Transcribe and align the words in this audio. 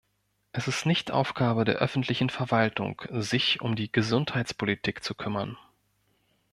Es 0.51 0.67
ist 0.67 0.87
nicht 0.87 1.11
Aufgabe 1.11 1.63
der 1.63 1.75
öffentlichen 1.75 2.31
Verwaltung, 2.31 3.03
sich 3.11 3.61
um 3.61 3.75
die 3.75 3.91
Gesundheitspolitik 3.91 5.03
zu 5.03 5.13
kümmern. 5.13 5.59